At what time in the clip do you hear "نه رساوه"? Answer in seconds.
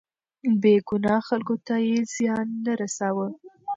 2.63-3.27